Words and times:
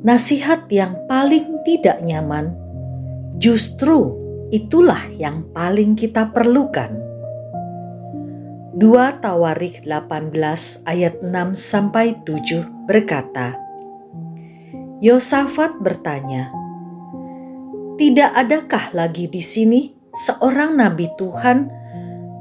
nasihat 0.00 0.64
yang 0.72 0.96
paling 1.04 1.60
tidak 1.68 2.00
nyaman 2.00 2.56
justru 3.36 4.16
itulah 4.48 5.00
yang 5.16 5.44
paling 5.52 5.92
kita 5.92 6.32
perlukan. 6.32 6.96
2 8.80 9.20
Tawarikh 9.20 9.84
18 9.84 10.32
ayat 10.88 11.20
6 11.20 11.52
sampai 11.52 12.16
7 12.24 12.88
berkata, 12.88 13.60
Yosafat 15.00 15.80
bertanya, 15.80 16.52
"Tidak 17.96 18.30
adakah 18.36 18.92
lagi 18.96 19.28
di 19.28 19.40
sini 19.44 19.92
seorang 20.12 20.76
nabi 20.76 21.08
Tuhan 21.16 21.68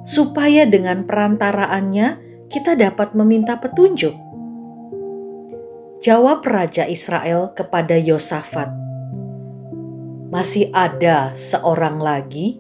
supaya 0.04 0.64
dengan 0.64 1.04
perantaraannya 1.04 2.08
kita 2.48 2.76
dapat 2.76 3.16
meminta 3.16 3.60
petunjuk?" 3.60 4.29
Jawab 6.00 6.48
Raja 6.48 6.88
Israel 6.88 7.52
kepada 7.52 8.00
Yosafat, 8.00 8.72
"Masih 10.32 10.72
ada 10.72 11.36
seorang 11.36 12.00
lagi 12.00 12.56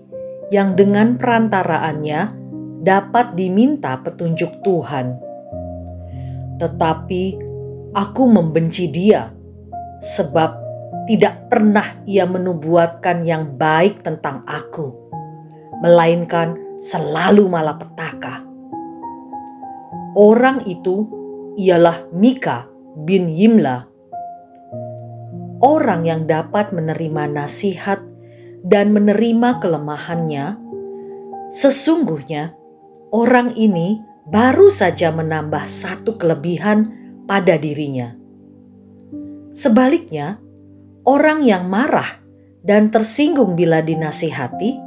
yang 0.52 0.75
dengan 0.75 1.16
perantaraannya 1.16 2.35
dapat 2.83 3.39
diminta 3.39 3.95
petunjuk 4.03 4.59
Tuhan. 4.59 5.16
Tetapi 6.59 7.23
aku 7.95 8.23
membenci 8.27 8.91
dia, 8.91 9.31
sebab 10.03 10.59
tidak 11.08 11.47
pernah 11.47 11.95
ia 12.03 12.27
menubuatkan 12.27 13.23
yang 13.23 13.55
baik 13.55 14.03
tentang 14.03 14.44
aku, 14.52 14.91
melainkan 15.80 16.59
selalu 16.83 17.47
malapetaka. 17.47 18.44
Orang 20.19 20.59
itu 20.67 21.08
ialah 21.55 22.03
Mika 22.11 22.69
bin 22.95 23.29
Yimla, 23.29 23.85
orang 25.59 26.08
yang 26.08 26.25
dapat 26.25 26.72
menerima 26.72 27.30
nasihat 27.30 28.00
dan 28.64 28.91
menerima 28.95 29.59
kelemahannya. 29.59 30.58
Sesungguhnya, 31.49 32.53
orang 33.09 33.53
ini 33.58 33.99
baru 34.30 34.69
saja 34.69 35.09
menambah 35.09 35.66
satu 35.66 36.16
kelebihan 36.22 36.94
pada 37.25 37.58
dirinya. 37.58 38.14
Sebaliknya, 39.49 40.38
orang 41.03 41.42
yang 41.42 41.66
marah 41.66 42.21
dan 42.61 42.94
tersinggung 42.94 43.58
bila 43.58 43.81
dinasihati 43.81 44.77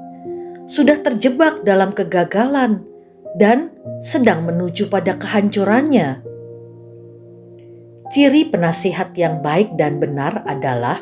sudah 0.70 1.02
terjebak 1.02 1.66
dalam 1.66 1.90
kegagalan 1.90 2.86
dan 3.34 3.74
sedang 3.98 4.46
menuju 4.46 4.86
pada 4.86 5.18
kehancurannya. 5.18 6.31
Ciri 8.12 8.52
penasihat 8.52 9.16
yang 9.16 9.40
baik 9.40 9.72
dan 9.80 9.96
benar 9.96 10.44
adalah 10.44 11.00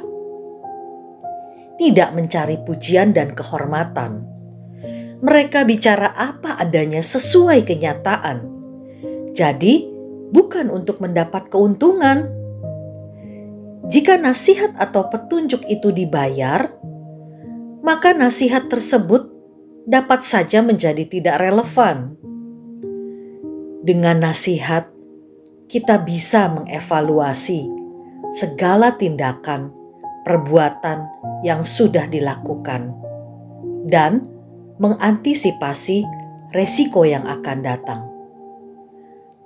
tidak 1.74 2.14
mencari 2.14 2.62
pujian 2.62 3.10
dan 3.10 3.34
kehormatan 3.34 4.30
mereka 5.20 5.68
bicara 5.68 6.16
apa 6.16 6.56
adanya 6.56 7.04
sesuai 7.04 7.68
kenyataan. 7.68 8.40
Jadi, 9.36 9.84
bukan 10.32 10.72
untuk 10.72 11.04
mendapat 11.04 11.52
keuntungan. 11.52 12.24
Jika 13.84 14.16
nasihat 14.16 14.72
atau 14.80 15.12
petunjuk 15.12 15.60
itu 15.68 15.92
dibayar, 15.92 16.72
maka 17.84 18.16
nasihat 18.16 18.72
tersebut 18.72 19.28
dapat 19.84 20.24
saja 20.24 20.64
menjadi 20.64 21.04
tidak 21.04 21.36
relevan. 21.36 22.16
Dengan 23.84 24.24
nasihat, 24.24 24.88
kita 25.70 26.02
bisa 26.02 26.50
mengevaluasi 26.50 27.70
segala 28.34 28.98
tindakan, 28.98 29.70
perbuatan 30.26 31.06
yang 31.46 31.62
sudah 31.62 32.10
dilakukan, 32.10 32.90
dan 33.86 34.26
mengantisipasi 34.82 36.02
resiko 36.50 37.06
yang 37.06 37.22
akan 37.22 37.58
datang. 37.62 38.02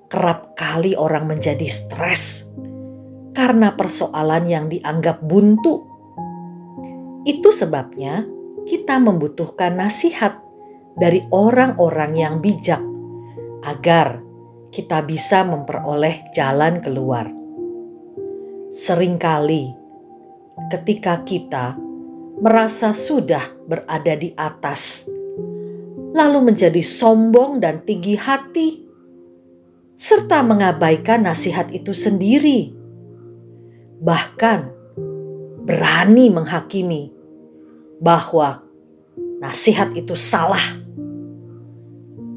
Kerap 0.09 0.57
kali 0.57 0.97
orang 0.97 1.29
menjadi 1.29 1.69
stres 1.69 2.49
karena 3.37 3.77
persoalan 3.77 4.49
yang 4.49 4.73
dianggap 4.73 5.21
buntu. 5.21 5.85
Itu 7.29 7.53
sebabnya 7.53 8.25
kita 8.65 8.97
membutuhkan 8.97 9.77
nasihat 9.77 10.41
dari 10.97 11.21
orang-orang 11.29 12.13
yang 12.17 12.35
bijak 12.41 12.81
agar 13.69 14.25
kita 14.75 15.07
bisa 15.07 15.47
memperoleh 15.47 16.35
jalan 16.35 16.83
keluar. 16.83 17.31
Seringkali, 18.75 19.71
ketika 20.75 21.23
kita 21.23 21.79
merasa 22.43 22.91
sudah 22.91 23.55
berada 23.71 24.19
di 24.19 24.35
atas 24.35 25.07
lalu 26.15 26.51
menjadi 26.51 26.83
sombong 26.83 27.63
dan 27.63 27.83
tinggi 27.87 28.19
hati, 28.19 28.83
serta 29.95 30.43
mengabaikan 30.43 31.27
nasihat 31.27 31.71
itu 31.71 31.95
sendiri. 31.95 32.75
Bahkan 34.03 34.61
berani 35.67 36.35
menghakimi 36.35 37.15
bahwa 37.99 38.63
nasihat 39.39 39.95
itu 39.95 40.15
salah. 40.19 40.83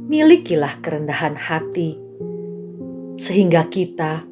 Milikilah 0.08 0.80
kerendahan 0.82 1.36
hati, 1.36 2.07
sehingga 3.18 3.66
kita 3.68 4.24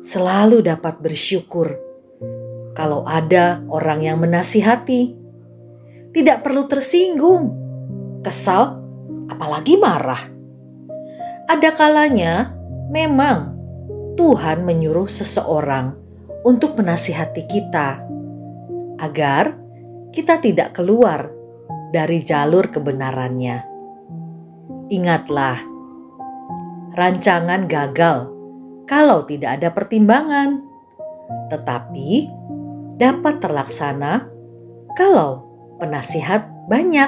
selalu 0.00 0.62
dapat 0.62 1.02
bersyukur 1.02 1.74
kalau 2.78 3.02
ada 3.02 3.66
orang 3.66 4.06
yang 4.06 4.22
menasihati. 4.22 5.18
Tidak 6.08 6.40
perlu 6.40 6.64
tersinggung, 6.70 7.52
kesal, 8.24 8.80
apalagi 9.28 9.76
marah. 9.76 10.22
Ada 11.50 11.74
kalanya 11.74 12.54
memang 12.88 13.58
Tuhan 14.16 14.64
menyuruh 14.64 15.10
seseorang 15.10 15.92
untuk 16.46 16.78
menasihati 16.80 17.44
kita 17.44 18.02
agar 18.98 19.52
kita 20.14 20.40
tidak 20.40 20.74
keluar 20.74 21.28
dari 21.92 22.24
jalur 22.24 22.72
kebenarannya. 22.72 23.62
Ingatlah, 24.88 25.60
rancangan 26.98 27.70
gagal 27.70 28.26
kalau 28.90 29.22
tidak 29.22 29.62
ada 29.62 29.70
pertimbangan, 29.70 30.66
tetapi 31.46 32.26
dapat 32.98 33.38
terlaksana 33.38 34.26
kalau 34.98 35.46
penasihat 35.78 36.50
banyak. 36.66 37.06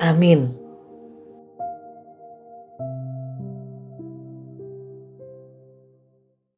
Amin. 0.00 0.67